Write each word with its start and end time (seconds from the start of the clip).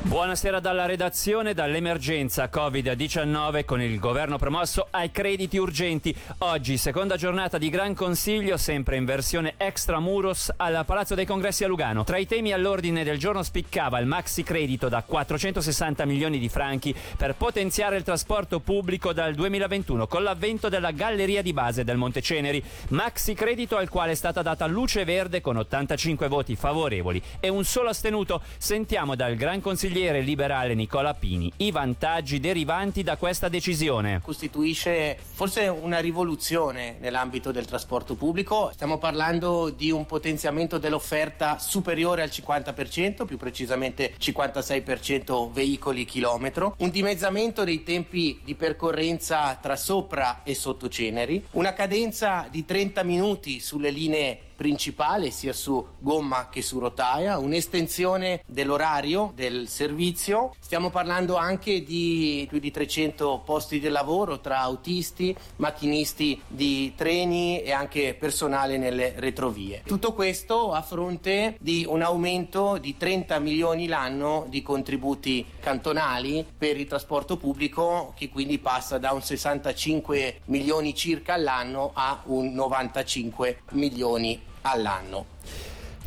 Buonasera 0.00 0.60
dalla 0.60 0.86
redazione, 0.86 1.54
dall'emergenza 1.54 2.48
Covid-19 2.50 3.64
con 3.64 3.82
il 3.82 3.98
governo 3.98 4.38
promosso 4.38 4.86
ai 4.90 5.10
crediti 5.10 5.58
urgenti. 5.58 6.14
Oggi, 6.38 6.78
seconda 6.78 7.16
giornata 7.16 7.58
di 7.58 7.68
Gran 7.68 7.94
Consiglio, 7.94 8.56
sempre 8.56 8.96
in 8.96 9.04
versione 9.04 9.54
extramuros 9.56 10.52
al 10.56 10.84
Palazzo 10.86 11.16
dei 11.16 11.26
Congressi 11.26 11.64
a 11.64 11.66
Lugano. 11.66 12.04
Tra 12.04 12.16
i 12.16 12.26
temi 12.26 12.52
all'ordine 12.52 13.02
del 13.02 13.18
giorno 13.18 13.42
spiccava 13.42 13.98
il 13.98 14.06
maxi 14.06 14.44
credito 14.44 14.88
da 14.88 15.02
460 15.02 16.04
milioni 16.06 16.38
di 16.38 16.48
franchi 16.48 16.94
per 17.16 17.34
potenziare 17.34 17.96
il 17.96 18.04
trasporto 18.04 18.60
pubblico 18.60 19.12
dal 19.12 19.34
2021 19.34 20.06
con 20.06 20.22
l'avvento 20.22 20.68
della 20.68 20.92
galleria 20.92 21.42
di 21.42 21.52
base 21.52 21.82
del 21.82 21.96
Monteceneri. 21.96 22.62
Maxi 22.90 23.34
credito 23.34 23.76
al 23.76 23.88
quale 23.88 24.12
è 24.12 24.14
stata 24.14 24.42
data 24.42 24.64
luce 24.66 25.04
verde 25.04 25.40
con 25.40 25.56
85 25.56 26.28
voti 26.28 26.54
favorevoli 26.54 27.20
e 27.40 27.48
un 27.48 27.64
solo 27.64 27.88
astenuto. 27.88 28.40
Sentiamo 28.58 29.16
dal 29.16 29.34
Gran 29.34 29.60
Consigliere 29.60 29.87
consigliere 29.88 30.20
liberale 30.20 30.74
Nicola 30.74 31.14
Pini 31.14 31.50
i 31.58 31.70
vantaggi 31.70 32.40
derivanti 32.40 33.02
da 33.02 33.16
questa 33.16 33.48
decisione. 33.48 34.20
Costituisce 34.22 35.16
forse 35.18 35.66
una 35.68 35.98
rivoluzione 35.98 36.96
nell'ambito 37.00 37.50
del 37.52 37.64
trasporto 37.64 38.14
pubblico. 38.14 38.70
Stiamo 38.74 38.98
parlando 38.98 39.70
di 39.70 39.90
un 39.90 40.04
potenziamento 40.04 40.76
dell'offerta 40.76 41.58
superiore 41.58 42.20
al 42.20 42.28
50%, 42.28 43.24
più 43.24 43.38
precisamente 43.38 44.12
56% 44.20 45.50
veicoli 45.50 46.04
chilometro, 46.04 46.74
un 46.78 46.90
dimezzamento 46.90 47.64
dei 47.64 47.82
tempi 47.82 48.40
di 48.44 48.54
percorrenza 48.54 49.54
tra 49.54 49.76
sopra 49.76 50.42
e 50.42 50.54
sotto 50.54 50.88
Ceneri, 50.88 51.42
una 51.52 51.72
cadenza 51.72 52.46
di 52.50 52.64
30 52.66 53.02
minuti 53.04 53.58
sulle 53.58 53.90
linee 53.90 54.40
principale 54.58 55.30
sia 55.30 55.52
su 55.52 55.86
gomma 56.00 56.48
che 56.48 56.62
su 56.62 56.80
rotaia, 56.80 57.38
un'estensione 57.38 58.42
dell'orario 58.44 59.30
del 59.36 59.68
servizio, 59.68 60.52
stiamo 60.58 60.90
parlando 60.90 61.36
anche 61.36 61.84
di 61.84 62.44
più 62.48 62.58
di 62.58 62.72
300 62.72 63.42
posti 63.44 63.78
di 63.78 63.88
lavoro 63.88 64.40
tra 64.40 64.58
autisti, 64.58 65.32
macchinisti 65.56 66.42
di 66.48 66.92
treni 66.96 67.62
e 67.62 67.70
anche 67.70 68.16
personale 68.18 68.78
nelle 68.78 69.14
retrovie. 69.18 69.82
Tutto 69.86 70.12
questo 70.12 70.72
a 70.72 70.82
fronte 70.82 71.56
di 71.60 71.86
un 71.88 72.02
aumento 72.02 72.78
di 72.78 72.96
30 72.96 73.38
milioni 73.38 73.86
l'anno 73.86 74.44
di 74.48 74.60
contributi 74.62 75.46
cantonali 75.60 76.44
per 76.58 76.76
il 76.80 76.88
trasporto 76.88 77.36
pubblico 77.36 78.12
che 78.16 78.28
quindi 78.28 78.58
passa 78.58 78.98
da 78.98 79.12
un 79.12 79.22
65 79.22 80.40
milioni 80.46 80.96
circa 80.96 81.34
all'anno 81.34 81.92
a 81.94 82.22
un 82.24 82.52
95 82.52 83.60
milioni 83.70 84.46
all'anno. 84.70 85.26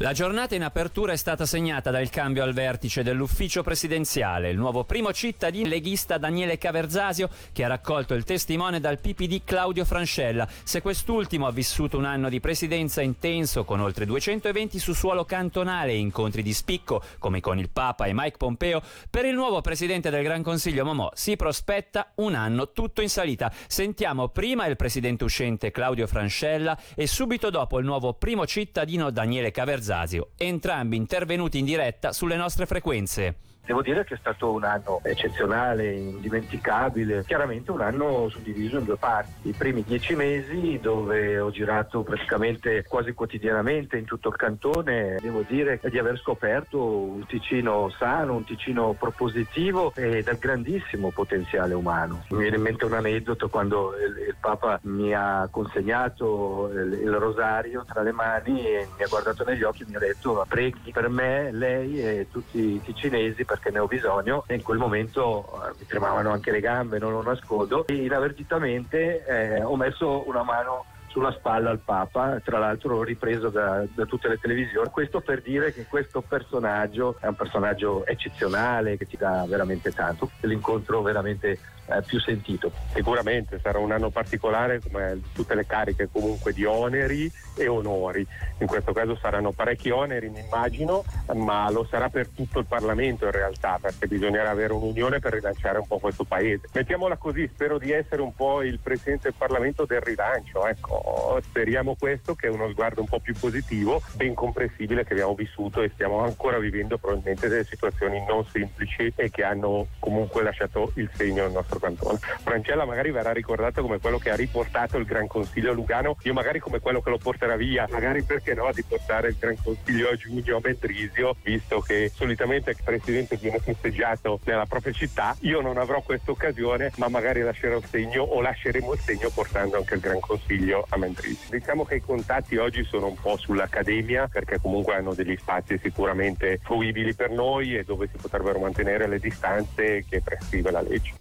La 0.02 0.14
giornata 0.14 0.56
in 0.56 0.64
apertura 0.64 1.12
è 1.12 1.16
stata 1.16 1.46
segnata 1.46 1.92
dal 1.92 2.10
cambio 2.10 2.42
al 2.42 2.54
vertice 2.54 3.04
dell'ufficio 3.04 3.62
presidenziale. 3.62 4.50
Il 4.50 4.58
nuovo 4.58 4.84
primo 4.84 5.14
cittadino 5.14 5.70
leghista 5.70 6.18
Daniele 6.18 6.58
Caverzasio 6.58 7.30
che 7.52 7.64
ha 7.64 7.68
raccolto 7.68 8.16
il 8.16 8.24
testimone 8.24 8.80
dal 8.80 9.00
PPD 9.00 9.44
Claudio 9.44 9.86
Francella. 9.86 10.48
Se 10.64 10.82
quest'ultimo 10.82 11.46
ha 11.46 11.52
vissuto 11.52 12.00
un 12.00 12.06
anno 12.06 12.30
di 12.30 12.40
presidenza 12.40 13.04
intenso 13.04 13.64
con 13.64 13.80
oltre 13.80 14.08
200 14.08 14.48
eventi 14.48 14.80
su 14.80 14.94
suolo 14.94 15.24
cantonale 15.24 15.92
e 15.92 15.98
incontri 15.98 16.42
di 16.42 16.52
spicco 16.52 17.04
come 17.20 17.40
con 17.40 17.60
il 17.60 17.70
Papa 17.70 18.06
e 18.06 18.12
Mike 18.12 18.38
Pompeo, 18.38 18.82
per 19.08 19.26
il 19.26 19.36
nuovo 19.36 19.62
presidente 19.62 20.10
del 20.10 20.24
Gran 20.24 20.42
Consiglio 20.42 20.84
Momò 20.84 21.12
si 21.14 21.36
prospetta 21.36 22.14
un 22.16 22.34
anno 22.34 22.72
tutto 22.72 23.04
in 23.04 23.10
salita. 23.10 23.54
Sentiamo 23.68 24.30
prima 24.30 24.66
il 24.66 24.78
presidente 24.78 25.26
uscente 25.26 25.70
Claudio 25.70 26.08
Francella 26.08 26.76
e 26.96 27.06
subito 27.06 27.52
dopo 27.52 27.78
il 27.78 27.86
nuovo 27.86 28.16
primo 28.16 28.48
cittadino 28.48 29.12
Daniele 29.12 29.52
Caverzasio 29.52 29.90
Zasio, 29.92 30.30
entrambi 30.38 30.96
intervenuti 30.96 31.58
in 31.58 31.66
diretta 31.66 32.14
sulle 32.14 32.38
nostre 32.38 32.66
frequenze. 32.66 33.36
Devo 33.64 33.84
dire 33.84 34.04
che 34.04 34.16
è 34.16 34.18
stato 34.18 34.52
un 34.52 34.64
anno 34.64 35.00
eccezionale, 35.04 35.92
indimenticabile, 35.94 37.24
chiaramente 37.26 37.72
un 37.72 37.82
anno 37.82 38.28
suddiviso 38.28 38.80
in 38.80 38.86
due 38.86 38.98
parti. 38.98 39.50
I 39.50 39.54
primi 39.54 39.84
dieci 39.84 40.16
mesi 40.16 40.80
dove 40.82 41.40
ho 41.40 41.52
girato 41.52 42.02
praticamente 42.02 42.84
quasi 42.88 43.14
quotidianamente 43.14 43.98
in 43.98 44.06
tutto 44.06 44.30
il 44.30 44.36
cantone, 44.36 45.18
devo 45.22 45.44
dire 45.48 45.80
di 45.84 46.00
aver 46.00 46.18
scoperto 46.18 46.84
un 46.84 47.26
Ticino 47.28 47.90
sano, 47.98 48.36
un 48.36 48.44
Ticino 48.44 48.94
propositivo 48.98 49.94
e 49.96 50.24
dal 50.24 50.38
grandissimo 50.38 51.12
potenziale 51.12 51.76
umano. 51.76 52.24
Mi 52.30 52.40
viene 52.40 52.56
in 52.56 52.64
mente 52.64 52.86
un 52.86 52.94
aneddoto 52.94 53.48
quando 53.48 53.94
il, 53.96 54.28
il 54.28 54.36
Papa 54.40 54.80
mi 54.84 55.14
ha 55.14 55.48
consegnato 55.52 56.70
il, 56.74 57.00
il, 57.04 57.12
rosario 57.12 57.86
tra 57.88 58.02
le 58.02 58.12
mani 58.12 58.66
e 58.66 58.88
mi 58.98 59.04
ha 59.04 59.08
guardato 59.08 59.44
negli 59.44 59.64
occhi 59.64 59.84
e 59.84 59.86
mi 59.88 59.96
ha 59.96 60.00
detto 60.00 60.44
preghi 60.48 60.92
per 60.92 61.10
me, 61.10 61.52
lei 61.52 62.02
e 62.02 62.28
tutti 62.32 62.76
i 62.76 62.82
ticinesi 62.82 63.46
perché 63.52 63.70
ne 63.70 63.80
ho 63.80 63.86
bisogno 63.86 64.46
e 64.48 64.56
in 64.56 64.62
quel 64.62 64.78
momento 64.78 65.62
eh, 65.66 65.74
mi 65.78 65.86
tremavano 65.86 66.32
anche 66.32 66.52
le 66.52 66.62
gambe, 66.62 67.00
non 67.00 67.12
lo 67.12 67.22
nascondo 67.22 67.86
e 67.88 67.96
inavvertitamente 67.96 69.26
eh, 69.26 69.62
ho 69.62 69.76
messo 69.76 70.26
una 70.26 70.42
mano 70.42 70.86
sulla 71.12 71.32
spalla 71.34 71.70
al 71.70 71.80
Papa, 71.80 72.40
tra 72.44 72.58
l'altro 72.58 73.04
ripreso 73.04 73.50
da, 73.50 73.84
da, 73.94 74.06
tutte 74.06 74.30
le 74.30 74.38
televisioni. 74.38 74.90
Questo 74.90 75.20
per 75.20 75.42
dire 75.42 75.74
che 75.74 75.86
questo 75.86 76.22
personaggio 76.22 77.18
è 77.20 77.28
un 77.28 77.36
personaggio 77.36 78.06
eccezionale 78.06 78.98
che 78.98 79.06
ti 79.06 79.18
dà 79.18 79.46
veramente 79.48 79.92
tanto, 79.92 80.32
l'incontro 80.42 81.02
veramente 81.02 81.60
eh, 81.92 82.02
più 82.04 82.20
sentito. 82.20 82.72
Sicuramente 82.94 83.60
sarà 83.62 83.78
un 83.78 83.92
anno 83.92 84.10
particolare 84.10 84.80
come 84.80 85.20
tutte 85.34 85.54
le 85.54 85.66
cariche 85.66 86.10
comunque 86.10 86.54
di 86.54 86.64
oneri 86.64 87.30
e 87.58 87.68
onori. 87.68 88.26
In 88.60 88.68
questo 88.68 88.94
caso 88.94 89.16
saranno 89.18 89.52
parecchi 89.52 89.90
oneri, 89.90 90.30
mi 90.30 90.40
immagino, 90.40 91.04
ma 91.34 91.70
lo 91.70 91.86
sarà 91.90 92.10
per 92.10 92.30
tutto 92.30 92.60
il 92.60 92.66
Parlamento 92.66 93.26
in 93.26 93.32
realtà, 93.32 93.78
perché 93.82 94.08
bisognerà 94.08 94.50
avere 94.50 94.74
un'unione 94.74 95.20
per 95.20 95.34
rilanciare 95.34 95.80
un 95.80 95.88
po' 95.88 96.00
questo 96.00 96.24
paese. 96.24 96.70
Mettiamola 96.72 97.18
così, 97.18 97.50
spero 97.52 97.78
di 97.78 97.92
essere 97.92 98.22
un 98.22 98.34
po' 98.34 98.62
il 98.62 98.80
Presidente 98.80 99.30
del 99.30 99.36
Parlamento 99.38 99.86
del 99.86 100.02
rilancio, 100.02 100.66
ecco, 100.68 101.01
speriamo 101.42 101.96
questo 101.98 102.36
che 102.36 102.48
è 102.48 102.50
uno 102.50 102.70
sguardo 102.70 103.02
un 103.02 103.08
po' 103.08 103.20
più 103.20 103.34
positivo, 103.38 104.02
ben 104.16 104.34
comprensibile 104.34 105.04
che 105.04 105.14
abbiamo 105.14 105.36
vissuto 105.36 105.82
e 105.82 105.90
stiamo 105.94 106.24
ancora 106.24 106.60
vivendo 106.60 106.98
probabilmente 106.98 107.48
delle 107.48 107.66
situazioni 107.66 108.24
non 108.26 108.46
semplici 108.46 109.12
e 109.16 109.30
che 109.30 109.44
hanno 109.44 109.88
comunque 110.00 110.44
lasciato 110.44 110.92
il 110.96 111.10
segno 111.14 111.44
nel 111.44 111.52
nostro 111.52 111.80
cantone. 111.80 112.20
Francella 112.44 112.86
magari 112.86 113.12
verrà 113.12 113.32
ricordato 113.32 113.82
come 113.82 114.00
quello 114.00 114.18
che 114.18 114.30
ha 114.30 114.36
riportato 114.36 114.98
il 114.98 115.06
Gran 115.06 115.28
Consiglio 115.28 115.74
Lugano, 115.74 116.18
io 116.24 116.34
magari 116.34 116.60
come 116.60 116.80
quello 116.80 117.02
che 117.02 117.10
lo 117.10 117.18
porterà 117.18 117.56
via, 117.56 117.88
magari 117.90 118.24
perché 118.24 118.54
no, 118.54 118.70
di 118.74 118.84
portare 118.84 119.30
il 119.30 119.38
Gran 119.40 119.58
Consiglio 119.62 120.10
a 120.10 120.16
giugno 120.16 120.58
a 120.58 120.60
Mendrisio, 120.64 121.36
visto 121.44 121.80
che 121.82 122.12
solitamente 122.14 122.72
il 122.72 122.78
Presidente 122.84 123.36
viene 123.38 123.60
festeggiato 123.60 124.40
nella 124.46 124.66
propria 124.66 124.94
città, 124.94 125.36
io 125.42 125.62
non 125.62 125.78
avrò 125.78 126.02
questa 126.02 126.32
occasione, 126.32 126.92
ma 126.98 127.08
magari 127.08 127.42
lascerò 127.42 127.78
il 127.78 127.86
segno 127.86 128.24
o 128.24 128.42
lasceremo 128.42 128.94
il 128.94 129.00
segno 129.00 129.30
portando 129.30 129.78
anche 129.78 129.96
il 129.96 130.00
Gran 130.00 130.20
Consiglio 130.20 130.86
a 130.92 130.98
Mendrisio. 130.98 131.58
Diciamo 131.58 131.86
che 131.86 131.96
i 131.96 132.02
contatti 132.02 132.58
oggi 132.58 132.84
sono 132.84 133.08
un 133.08 133.16
po' 133.16 133.38
sull'Accademia, 133.38 134.28
perché 134.28 134.60
comunque 134.60 134.96
hanno 134.96 135.14
degli 135.14 135.36
spazi 135.38 135.80
sicuramente 135.82 136.60
fruibili 136.62 137.14
per 137.14 137.32
noi 137.32 137.78
e 137.78 137.84
dove 137.84 138.08
si 138.12 138.18
potrebbero 138.18 138.60
mantenere 138.60 139.08
le 139.08 139.20
distanze 139.20 140.06
che 140.08 140.22
prescrive 140.22 140.72
la 140.72 140.82
legge. 140.82 141.21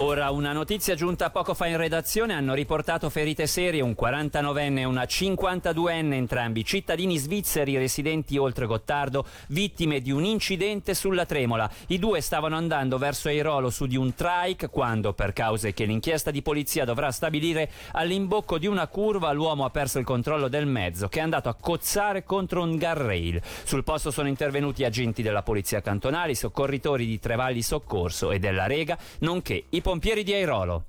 Ora 0.00 0.28
una 0.28 0.52
notizia 0.52 0.94
giunta 0.94 1.30
poco 1.30 1.54
fa 1.54 1.68
in 1.68 1.78
redazione 1.78 2.34
hanno 2.34 2.52
riportato 2.52 3.08
ferite 3.08 3.46
serie 3.46 3.80
un 3.80 3.96
49enne 3.98 4.80
e 4.80 4.84
una 4.84 5.04
52enne 5.04 6.12
entrambi 6.12 6.66
cittadini 6.66 7.16
svizzeri 7.16 7.78
residenti 7.78 8.36
oltre 8.36 8.66
Gottardo 8.66 9.24
vittime 9.48 10.02
di 10.02 10.10
un 10.10 10.22
incidente 10.24 10.92
sulla 10.92 11.24
Tremola. 11.24 11.70
I 11.86 11.98
due 11.98 12.20
stavano 12.20 12.56
andando 12.56 12.98
verso 12.98 13.28
Airolo 13.28 13.70
su 13.70 13.86
di 13.86 13.96
un 13.96 14.14
trike 14.14 14.68
quando 14.68 15.14
per 15.14 15.32
cause 15.32 15.72
che 15.72 15.86
l'inchiesta 15.86 16.30
di 16.30 16.42
polizia 16.42 16.84
dovrà 16.84 17.10
stabilire 17.10 17.70
all'imbocco 17.92 18.58
di 18.58 18.66
una 18.66 18.88
curva 18.88 19.32
l'uomo 19.32 19.64
ha 19.64 19.70
perso 19.70 19.98
il 19.98 20.04
controllo 20.04 20.48
del 20.48 20.66
mezzo 20.66 21.08
che 21.08 21.20
è 21.20 21.22
andato 21.22 21.48
a 21.48 21.54
cozzare 21.54 22.22
contro 22.22 22.62
un 22.62 22.76
guardrail. 22.76 23.40
Sul 23.64 23.82
posto 23.82 24.10
sono 24.10 24.28
intervenuti 24.28 24.84
agenti 24.84 25.22
della 25.22 25.42
polizia 25.42 25.80
cantonale, 25.80 26.34
soccorritori 26.34 27.06
di 27.06 27.18
Trevalli 27.18 27.62
Soccorso 27.62 28.30
e 28.30 28.38
della 28.38 28.66
Rega 28.66 28.98
nonché 29.20 29.64
i 29.70 29.84
pompieri 29.86 30.24
di 30.24 30.32
Airolo. 30.32 30.82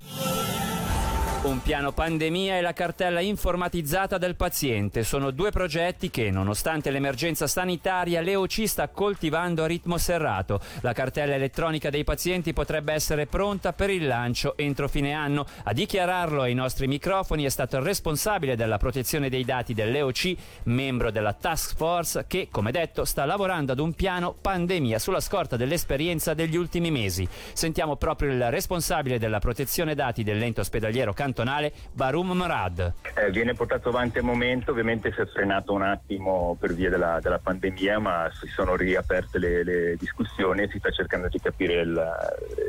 Un 1.40 1.62
piano 1.62 1.92
pandemia 1.92 2.58
e 2.58 2.60
la 2.60 2.72
cartella 2.72 3.20
informatizzata 3.20 4.18
del 4.18 4.34
paziente 4.34 5.04
sono 5.04 5.30
due 5.30 5.52
progetti 5.52 6.10
che, 6.10 6.32
nonostante 6.32 6.90
l'emergenza 6.90 7.46
sanitaria, 7.46 8.20
l'EOC 8.20 8.66
sta 8.66 8.88
coltivando 8.88 9.62
a 9.62 9.68
ritmo 9.68 9.98
serrato. 9.98 10.60
La 10.80 10.92
cartella 10.92 11.36
elettronica 11.36 11.90
dei 11.90 12.02
pazienti 12.02 12.52
potrebbe 12.52 12.92
essere 12.92 13.26
pronta 13.26 13.72
per 13.72 13.88
il 13.88 14.08
lancio 14.08 14.56
entro 14.56 14.88
fine 14.88 15.12
anno. 15.12 15.46
A 15.62 15.72
dichiararlo 15.72 16.42
ai 16.42 16.54
nostri 16.54 16.88
microfoni 16.88 17.44
è 17.44 17.48
stato 17.50 17.76
il 17.76 17.84
responsabile 17.84 18.56
della 18.56 18.76
protezione 18.76 19.28
dei 19.28 19.44
dati 19.44 19.74
dell'EOC, 19.74 20.34
membro 20.64 21.12
della 21.12 21.34
task 21.34 21.76
force 21.76 22.24
che, 22.26 22.48
come 22.50 22.72
detto, 22.72 23.04
sta 23.04 23.24
lavorando 23.24 23.70
ad 23.70 23.78
un 23.78 23.92
piano 23.92 24.34
pandemia 24.38 24.98
sulla 24.98 25.20
scorta 25.20 25.56
dell'esperienza 25.56 26.34
degli 26.34 26.56
ultimi 26.56 26.90
mesi. 26.90 27.26
Sentiamo 27.52 27.94
proprio 27.94 28.32
il 28.32 28.50
responsabile 28.50 29.20
della 29.20 29.38
protezione 29.38 29.94
dati 29.94 30.24
dell'ente 30.24 30.60
ospedaliero 30.60 31.12
cantonale 31.12 31.26
cantonale 31.28 31.72
Barum 31.92 32.32
Murad. 32.32 32.94
Eh, 33.14 33.30
viene 33.30 33.52
portato 33.54 33.90
avanti 33.90 34.18
al 34.18 34.24
momento, 34.24 34.70
ovviamente 34.70 35.12
si 35.12 35.20
è 35.20 35.26
frenato 35.26 35.72
un 35.72 35.82
attimo 35.82 36.56
per 36.58 36.72
via 36.74 36.88
della, 36.88 37.18
della 37.20 37.38
pandemia, 37.38 37.98
ma 37.98 38.30
si 38.32 38.46
sono 38.48 38.76
riaperte 38.76 39.38
le, 39.38 39.62
le, 39.62 39.96
discussioni 39.96 40.62
e 40.62 40.68
si 40.70 40.78
sta 40.78 40.90
cercando 40.90 41.28
di 41.28 41.38
capire 41.38 41.82
il, 41.82 42.16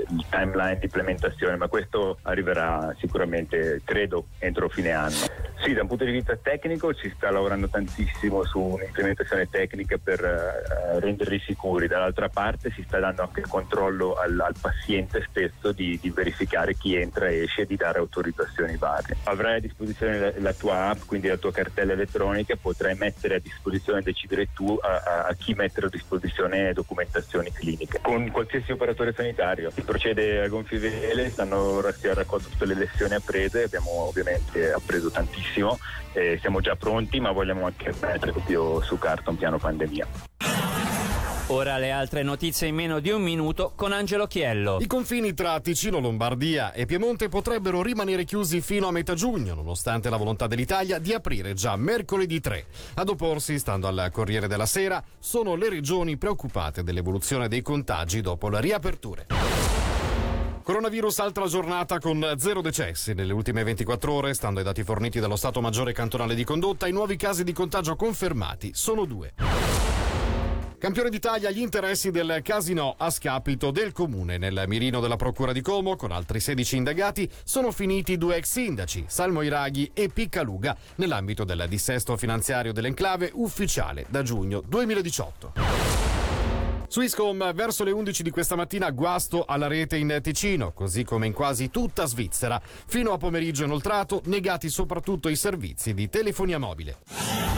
il 0.09 0.25
timeline 0.29 0.77
di 0.77 0.85
implementazione, 0.85 1.56
ma 1.56 1.67
questo 1.67 2.17
arriverà 2.23 2.94
sicuramente, 2.97 3.81
credo, 3.83 4.25
entro 4.39 4.67
fine 4.69 4.91
anno. 4.91 5.47
Sì, 5.62 5.73
da 5.73 5.81
un 5.81 5.88
punto 5.88 6.05
di 6.05 6.12
vista 6.12 6.38
tecnico 6.38 6.94
ci 6.94 7.12
sta 7.15 7.29
lavorando 7.31 7.67
tantissimo 7.67 8.45
su 8.45 8.59
un'implementazione 8.59 9.50
tecnica 9.50 9.97
per 10.01 10.21
uh, 10.21 11.00
renderli 11.00 11.38
sicuri, 11.39 11.88
dall'altra 11.88 12.29
parte 12.29 12.71
si 12.71 12.81
sta 12.88 13.00
dando 13.00 13.23
anche 13.23 13.41
il 13.41 13.47
controllo 13.47 14.13
al, 14.13 14.39
al 14.39 14.55
paziente 14.59 15.25
stesso 15.29 15.73
di, 15.73 16.00
di, 16.01 16.09
verificare 16.12 16.75
chi 16.75 16.95
entra 16.95 17.27
e 17.27 17.44
esce 17.44 17.63
e 17.63 17.65
di 17.65 17.75
dare 17.75 18.00
autorizzazioni 18.50 18.75
varie. 18.78 19.16
Avrai 19.24 19.57
a 19.57 19.60
disposizione 19.60 20.19
la, 20.19 20.31
la, 20.38 20.54
tua 20.54 20.90
app, 20.90 21.01
quindi 21.06 21.28
la 21.28 21.38
tua 21.38 21.51
cartella 21.51 21.94
elettronica, 21.94 22.56
potrai 22.56 22.96
mettere 22.96 23.36
a 23.36 23.40
disposizione, 23.40 24.01
decidere 24.01 24.50
tu 24.54 24.78
a, 24.81 24.88
a, 24.88 25.24
a 25.28 25.34
chi 25.34 25.54
mettere 25.54 25.88
a 25.88 25.90
disposizione 25.90 26.74
documentazioni 26.74 27.51
cliniche. 27.51 28.00
Con 28.01 28.30
qualsiasi 28.31 28.72
operatore 28.72 29.13
sanitario 29.13 29.69
si 29.72 29.81
procede 29.81 30.42
a 30.42 30.48
gonfie 30.48 30.80
vele, 30.80 31.30
stanno, 31.30 31.81
si 31.98 32.07
è 32.07 32.13
raccolto 32.13 32.50
tutte 32.50 32.66
le 32.66 32.75
lezioni 32.75 33.13
apprese, 33.13 33.63
abbiamo 33.63 33.92
ovviamente 34.07 34.72
appreso 34.72 35.10
tantissimo, 35.10 35.78
eh, 36.13 36.38
siamo 36.42 36.60
già 36.60 36.75
pronti 36.75 37.19
ma 37.19 37.31
vogliamo 37.31 37.66
anche 37.66 37.94
mettere 38.01 38.31
proprio 38.31 38.81
su 38.81 38.98
carta 38.98 39.30
un 39.30 39.38
piano 39.38 39.57
pandemia. 39.57 40.28
Ora 41.51 41.80
le 41.80 41.90
altre 41.90 42.22
notizie 42.22 42.68
in 42.68 42.75
meno 42.75 43.00
di 43.00 43.10
un 43.10 43.24
minuto 43.24 43.72
con 43.75 43.92
Angelo 43.92 44.28
Chiello. 44.28 44.78
I 44.81 44.86
confini 44.86 45.34
tra 45.34 45.60
Ticino, 45.60 46.00
Lombardia 46.00 46.74
e 46.74 46.86
Piemonte 46.86 47.28
potrebbero 47.28 47.81
rimanere 47.81 48.24
chiusi 48.24 48.62
fino 48.62 48.88
a 48.88 48.92
metà 48.92 49.16
giugno, 49.16 49.56
nonostante 49.56 50.12
la 50.12 50.18
volontà 50.18 50.46
dell'Italia 50.46 51.00
di 51.00 51.12
aprire 51.12 51.56
già 51.56 51.75
mercoledì 51.75 52.40
3. 52.40 52.66
Ad 52.94 53.10
opporsi, 53.10 53.57
stando 53.57 53.88
al 53.88 54.10
Corriere 54.12 54.48
della 54.48 54.68
Sera, 54.68 55.04
sono 55.18 55.56
le 55.56 55.69
regioni 55.69 56.18
preoccupate 56.18 56.84
dell'evoluzione 56.84 57.48
dei 57.48 57.63
contagi 57.63 58.22
dopo 58.22 58.48
le 58.48 58.62
riaperture. 58.62 59.25
Coronavirus 60.62 61.18
altra 61.18 61.48
giornata 61.48 61.98
con 61.98 62.31
zero 62.38 62.62
decessi. 62.62 63.16
Nelle 63.16 63.34
ultime 63.34 63.63
24 63.63 64.13
ore, 64.13 64.36
stando 64.36 64.60
ai 64.60 64.66
dati 64.66 64.84
forniti 64.84 65.19
dallo 65.19 65.36
Stato 65.36 65.62
Maggiore 65.62 65.94
Cantonale 65.94 66.36
di 66.36 66.44
Condotta, 66.44 66.86
i 66.86 66.92
nuovi 66.92 67.16
casi 67.16 67.44
di 67.44 67.54
contagio 67.54 67.96
confermati 67.96 68.69
sono 68.75 69.06
due. 69.06 69.34
Campione 70.79 71.09
d'Italia 71.09 71.51
gli 71.51 71.59
interessi 71.59 72.09
del 72.09 72.39
casino 72.41 72.95
a 72.97 73.09
scapito 73.09 73.69
del 73.69 73.91
comune. 73.91 74.37
Nel 74.37 74.63
mirino 74.65 75.01
della 75.01 75.17
Procura 75.17 75.51
di 75.51 75.59
Como, 75.59 75.97
con 75.97 76.13
altri 76.13 76.39
16 76.39 76.77
indagati, 76.77 77.29
sono 77.43 77.73
finiti 77.73 78.17
due 78.17 78.37
ex 78.37 78.49
sindaci, 78.49 79.03
Salmo 79.05 79.41
Iraghi 79.41 79.91
e 79.93 80.07
Piccaluga, 80.07 80.77
nell'ambito 80.95 81.43
del 81.43 81.65
dissesto 81.67 82.15
finanziario 82.15 82.71
dell'enclave 82.71 83.29
ufficiale 83.33 84.05
da 84.07 84.23
giugno 84.23 84.63
2018. 84.65 85.53
Swisscom 86.87 87.53
verso 87.53 87.83
le 87.83 87.91
11 87.91 88.23
di 88.23 88.29
questa 88.29 88.55
mattina 88.55 88.89
guasto 88.91 89.43
alla 89.43 89.67
rete 89.67 89.97
in 89.97 90.17
Ticino, 90.23 90.71
così 90.71 91.03
come 91.03 91.27
in 91.27 91.33
quasi 91.33 91.69
tutta 91.69 92.05
Svizzera. 92.05 92.59
Fino 92.63 93.11
a 93.11 93.17
pomeriggio 93.17 93.65
inoltrato 93.65 94.21
negati 94.27 94.69
soprattutto 94.69 95.27
i 95.27 95.35
servizi 95.35 95.93
di 95.93 96.07
telefonia 96.07 96.57
mobile. 96.57 97.49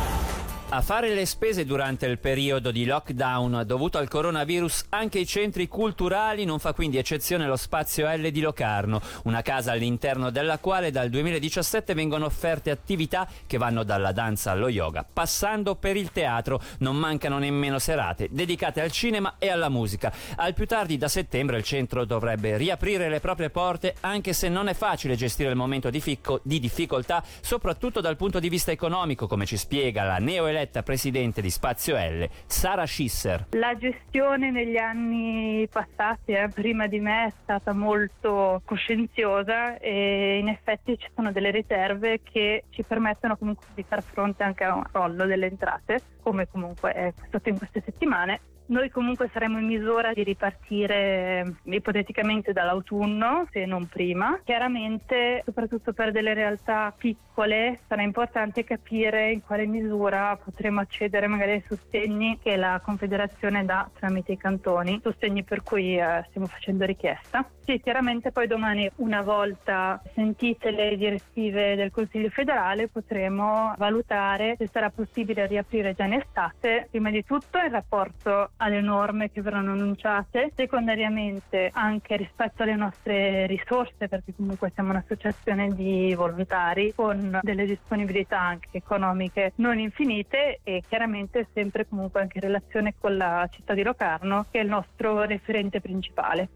A 0.74 0.80
fare 0.80 1.14
le 1.14 1.26
spese 1.26 1.66
durante 1.66 2.06
il 2.06 2.18
periodo 2.18 2.72
di 2.72 2.86
lockdown 2.86 3.64
dovuto 3.66 3.98
al 3.98 4.08
coronavirus 4.08 4.86
anche 4.88 5.20
i 5.20 5.26
centri 5.26 5.68
culturali 5.68 6.46
non 6.46 6.60
fa 6.60 6.72
quindi 6.72 6.98
eccezione 6.98 7.46
lo 7.46 7.58
spazio 7.58 8.10
L 8.10 8.30
di 8.30 8.40
Locarno, 8.40 9.02
una 9.26 9.42
casa 9.42 9.74
all'interno 9.74 10.30
della 10.30 10.60
quale 10.60 10.90
dal 10.90 11.10
2017 11.10 11.94
vengono 11.94 12.24
offerte 12.24 12.72
attività 12.72 13.28
che 13.46 13.58
vanno 13.58 13.84
dalla 13.84 14.14
danza 14.14 14.52
allo 14.52 14.70
yoga, 14.70 15.06
passando 15.12 15.76
per 15.76 15.98
il 15.98 16.14
teatro. 16.14 16.62
Non 16.78 16.96
mancano 16.96 17.38
nemmeno 17.38 17.78
serate 17.78 18.30
dedicate 18.32 18.80
al 18.80 18.92
cinema 18.92 19.36
e 19.40 19.50
alla 19.50 19.68
musica. 19.68 20.14
Al 20.38 20.54
più 20.54 20.68
tardi 20.68 20.98
da 20.98 21.10
settembre 21.10 21.58
il 21.58 21.66
centro 21.66 22.06
dovrebbe 22.06 22.56
riaprire 22.56 23.10
le 23.10 23.20
proprie 23.20 23.50
porte 23.50 23.96
anche 24.00 24.32
se 24.32 24.48
non 24.48 24.70
è 24.70 24.74
facile 24.74 25.18
gestire 25.18 25.50
il 25.50 25.58
momento 25.58 25.90
di, 25.90 26.00
ficco, 26.00 26.40
di 26.44 26.62
difficoltà, 26.62 27.22
soprattutto 27.42 28.00
dal 28.00 28.16
punto 28.16 28.40
di 28.40 28.48
vista 28.48 28.72
economico, 28.72 29.28
come 29.28 29.46
ci 29.46 29.58
spiega 29.58 30.06
la 30.06 30.18
neoeletta 30.18 30.60
eletta 30.62 30.84
presidente 30.84 31.42
di 31.42 31.50
Spazio 31.50 31.98
L, 31.98 32.30
Sara 32.46 32.86
Schisser. 32.86 33.48
La 33.52 33.76
gestione 33.76 34.52
negli 34.52 34.78
anni 34.78 35.68
passati, 35.70 36.34
eh, 36.34 36.50
prima 36.54 36.88
di 36.88 37.00
me, 37.00 37.26
è 37.26 37.34
stata 37.42 37.74
molto 37.74 38.62
coscienziosa 38.64 39.78
e 39.80 40.38
in 40.40 40.48
effetti 40.48 40.98
ci 40.98 41.10
sono 41.16 41.32
delle 41.32 41.52
riserve 41.52 42.22
che 42.22 42.66
ci 42.70 42.84
permettono 42.84 43.38
comunque 43.38 43.66
di 43.74 43.84
far 43.84 44.04
fronte 44.04 44.44
anche 44.44 44.64
a 44.64 44.76
un 44.76 44.84
crollo 44.84 45.26
delle 45.26 45.48
entrate, 45.48 46.02
come 46.22 46.48
comunque 46.48 46.92
è 46.94 47.14
stato 47.28 47.50
in 47.50 47.58
queste 47.58 47.82
settimane 47.84 48.40
noi 48.72 48.90
comunque 48.90 49.30
saremo 49.32 49.60
in 49.60 49.66
misura 49.66 50.14
di 50.14 50.24
ripartire 50.24 51.54
eh, 51.66 51.76
ipoteticamente 51.76 52.54
dall'autunno, 52.54 53.48
se 53.52 53.66
non 53.66 53.88
prima. 53.88 54.40
Chiaramente, 54.44 55.42
soprattutto 55.46 55.94
per 55.94 56.12
delle 56.12 56.34
realtà 56.34 56.94
piccole, 56.98 57.80
sarà 57.88 58.02
importante 58.02 58.64
capire 58.64 59.32
in 59.32 59.42
quale 59.42 59.66
misura 59.66 60.38
potremo 60.42 60.80
accedere 60.80 61.28
magari 61.28 61.52
ai 61.52 61.64
sostegni 61.68 62.40
che 62.42 62.56
la 62.56 62.82
Confederazione 62.84 63.66
dà 63.66 63.90
tramite 63.94 64.34
i 64.34 64.38
cantoni, 64.38 65.00
sostegni 65.04 65.44
per 65.44 65.64
cui 65.64 65.98
eh, 65.98 66.26
stiamo 66.30 66.48
facendo 66.48 66.86
richiesta. 66.86 67.46
Sì, 67.64 67.80
chiaramente 67.80 68.32
poi 68.32 68.48
domani, 68.48 68.90
una 68.98 69.22
volta 69.22 70.02
sentite 70.14 70.72
le 70.72 70.98
direttive 70.98 71.76
del 71.76 71.92
Consiglio 71.92 72.30
federale, 72.30 72.88
potremo 72.88 73.74
valutare 73.78 74.56
se 74.58 74.68
sarà 74.68 74.90
possibile 74.90 75.46
riaprire 75.46 75.94
già 75.94 76.06
in 76.06 76.14
estate, 76.14 76.88
prima 76.90 77.12
di 77.12 77.24
tutto 77.24 77.60
in 77.60 77.70
rapporto 77.70 78.52
alle 78.62 78.82
norme 78.82 79.32
che 79.32 79.42
verranno 79.42 79.72
annunciate, 79.72 80.52
secondariamente 80.56 81.70
anche 81.74 82.16
rispetto 82.16 82.64
alle 82.64 82.76
nostre 82.76 83.48
risorse, 83.48 84.08
perché 84.08 84.34
comunque 84.36 84.72
siamo 84.74 84.92
un'associazione 84.92 85.74
di 85.74 86.14
volontari 86.16 86.94
con 86.96 87.40
delle 87.42 87.66
disponibilità 87.66 88.40
anche 88.40 88.70
economiche 88.72 89.54
non 89.56 89.80
infinite 89.80 90.60
e 90.64 90.84
chiaramente 90.88 91.48
sempre 91.54 91.88
comunque 91.88 92.22
anche 92.22 92.38
in 92.38 92.44
relazione 92.44 92.94
con 93.00 93.18
la 93.18 93.48
città 93.52 93.74
di 93.74 93.84
Locarno 93.84 94.46
che 94.50 94.60
è 94.60 94.64
il 94.64 94.70
nostro 94.70 95.24
referente 95.24 95.82
principale. 95.82 96.50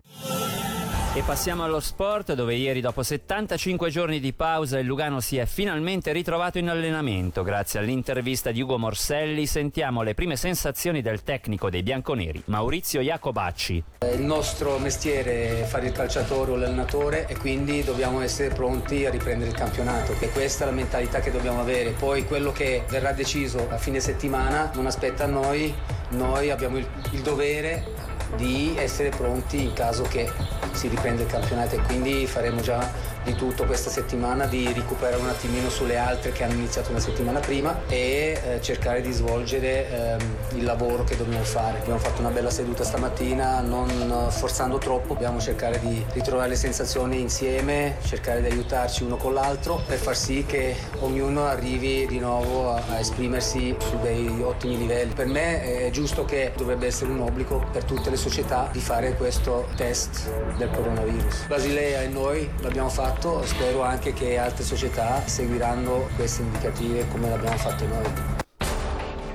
E 1.16 1.22
passiamo 1.22 1.64
allo 1.64 1.80
sport 1.80 2.34
dove 2.34 2.56
ieri 2.56 2.82
dopo 2.82 3.02
75 3.02 3.90
giorni 3.90 4.20
di 4.20 4.34
pausa 4.34 4.80
il 4.80 4.86
Lugano 4.86 5.22
si 5.22 5.38
è 5.38 5.46
finalmente 5.46 6.12
ritrovato 6.12 6.58
in 6.58 6.68
allenamento. 6.68 7.42
Grazie 7.42 7.80
all'intervista 7.80 8.52
di 8.52 8.60
Ugo 8.60 8.78
Morselli 8.78 9.46
sentiamo 9.46 10.02
le 10.02 10.14
prime 10.14 10.36
sensazioni 10.36 11.02
del 11.02 11.24
tecnico 11.24 11.70
dei 11.70 11.84
bianconeri, 11.84 12.42
Maurizio 12.48 13.00
Jacobacci. 13.00 13.82
Il 14.14 14.24
nostro 14.24 14.78
mestiere 14.78 15.62
è 15.62 15.64
fare 15.64 15.88
il 15.88 15.94
calciatore 15.94 16.52
o 16.52 16.56
l'allenatore 16.58 17.28
e 17.28 17.38
quindi 17.38 17.82
dobbiamo 17.82 18.20
essere 18.20 18.54
pronti 18.54 19.06
a 19.06 19.10
riprendere 19.10 19.52
il 19.52 19.56
campionato. 19.56 20.18
E 20.20 20.30
questa 20.32 20.66
è 20.66 20.68
la 20.68 20.74
mentalità 20.74 21.22
che 21.22 21.32
dobbiamo 21.32 21.62
avere. 21.62 21.92
Poi 21.92 22.26
quello 22.26 22.52
che 22.52 22.84
verrà 22.90 23.14
deciso 23.14 23.70
a 23.70 23.78
fine 23.78 24.02
settimana 24.02 24.70
non 24.74 24.86
aspetta 24.86 25.24
a 25.24 25.28
noi, 25.28 25.74
noi 26.10 26.50
abbiamo 26.52 26.78
il, 26.78 26.86
il 27.12 27.22
dovere 27.22 28.15
di 28.36 28.76
essere 28.78 29.10
pronti 29.10 29.64
in 29.64 29.74
caso 29.74 30.04
che 30.04 30.32
si 30.74 30.88
riprenda 30.88 31.22
il 31.22 31.28
campionato 31.28 31.76
e 31.76 31.82
quindi 31.82 32.28
faremo 32.28 32.62
già 32.62 33.14
di 33.26 33.34
tutto 33.34 33.66
questa 33.66 33.90
settimana 33.90 34.46
di 34.46 34.72
recuperare 34.72 35.20
un 35.20 35.28
attimino 35.28 35.70
sulle 35.70 35.98
altre 35.98 36.32
che 36.32 36.44
hanno 36.44 36.54
iniziato 36.54 36.92
una 36.92 37.00
settimana 37.00 37.40
prima 37.40 37.82
e 37.88 38.40
eh, 38.42 38.62
cercare 38.62 39.02
di 39.02 39.12
svolgere 39.12 39.90
ehm, 39.90 40.20
il 40.58 40.64
lavoro 40.64 41.04
che 41.04 41.18
dobbiamo 41.18 41.44
fare. 41.44 41.80
Abbiamo 41.80 42.00
fatto 42.00 42.22
una 42.22 42.30
bella 42.30 42.52
seduta 42.52 42.84
stamattina, 42.84 43.62
non 43.62 43.90
forzando 44.30 44.78
troppo, 44.78 45.14
dobbiamo 45.14 45.40
cercare 45.40 45.80
di 45.80 46.06
ritrovare 46.14 46.50
le 46.50 46.56
sensazioni 46.56 47.20
insieme, 47.20 47.98
cercare 48.04 48.42
di 48.42 48.48
aiutarci 48.48 49.04
uno 49.04 49.18
con 49.18 49.34
l'altro 49.34 49.82
per 49.86 49.98
far 49.98 50.16
sì 50.16 50.46
che 50.46 50.76
ognuno 51.00 51.46
arrivi 51.46 52.06
di 52.06 52.20
nuovo 52.20 52.72
a, 52.72 52.82
a 52.90 53.00
esprimersi 53.00 53.76
su 53.80 53.98
dei 54.02 54.28
ottimi 54.42 54.78
livelli. 54.78 55.14
Per 55.14 55.26
me 55.26 55.86
è 55.86 55.90
giusto 55.90 56.26
che 56.26 56.54
dovrebbe 56.56 56.86
essere 56.86 57.10
un 57.10 57.22
obbligo 57.22 57.66
per 57.72 57.86
tutte 57.86 58.12
le 58.12 58.18
società 58.18 58.70
di 58.72 58.80
fare 58.80 59.16
questo 59.16 59.68
test 59.76 60.30
del 60.58 60.70
coronavirus. 60.70 61.48
Basilea 61.48 62.02
e 62.04 62.08
noi 62.08 62.48
l'abbiamo 62.62 62.90
fatto 62.90 63.15
fatto, 63.16 63.44
spero 63.46 63.82
anche 63.82 64.14
che 64.14 64.38
altre 64.38 64.64
società 64.64 65.26
seguiranno 65.26 66.08
queste 66.16 66.44
indicative 66.44 67.08
come 67.10 67.30
l'abbiamo 67.30 67.58
fatto 67.58 67.88
noi. 67.88 68.04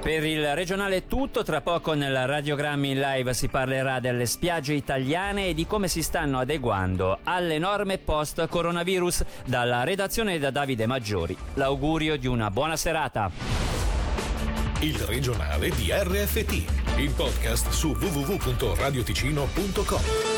Per 0.00 0.24
il 0.24 0.54
regionale 0.54 0.96
è 0.96 1.06
tutto, 1.06 1.42
tra 1.42 1.60
poco 1.60 1.92
nel 1.92 2.26
radiogrammi 2.26 2.92
in 2.92 3.00
live 3.00 3.34
si 3.34 3.48
parlerà 3.48 4.00
delle 4.00 4.24
spiagge 4.24 4.72
italiane 4.72 5.48
e 5.48 5.54
di 5.54 5.66
come 5.66 5.88
si 5.88 6.02
stanno 6.02 6.38
adeguando 6.38 7.18
alle 7.24 7.58
norme 7.58 7.98
post 7.98 8.48
coronavirus 8.48 9.24
dalla 9.44 9.84
redazione 9.84 10.38
da 10.38 10.50
Davide 10.50 10.86
Maggiori. 10.86 11.36
L'augurio 11.54 12.16
di 12.16 12.26
una 12.26 12.50
buona 12.50 12.76
serata. 12.76 13.30
Il 14.80 14.98
regionale 15.00 15.68
di 15.70 15.92
RFT, 15.92 16.64
il 16.96 17.12
podcast 17.14 17.68
su 17.68 17.90
www.radioticino.com. 17.90 20.29